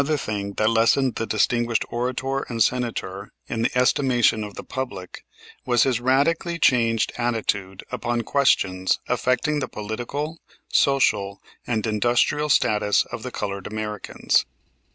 Another 0.01 0.17
thing 0.17 0.53
that 0.53 0.67
lessened 0.67 1.13
the 1.13 1.27
distinguished 1.27 1.85
orator 1.91 2.39
and 2.49 2.63
Senator 2.63 3.29
in 3.47 3.61
the 3.61 3.77
estimation 3.77 4.43
of 4.43 4.55
the 4.55 4.63
public 4.63 5.23
was 5.63 5.83
his 5.83 5.99
radically 5.99 6.57
changed 6.57 7.11
attitude 7.19 7.83
upon 7.91 8.21
questions 8.23 8.97
affecting 9.07 9.59
the 9.59 9.67
political, 9.69 10.39
social 10.73 11.39
and 11.67 11.85
industrial 11.85 12.49
status 12.49 13.05
of 13.11 13.21
the 13.21 13.29
colored 13.29 13.67
Americans. 13.67 14.43